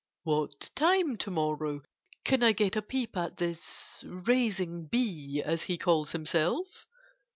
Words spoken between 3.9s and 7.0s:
'raising bee,' as he calls himself?"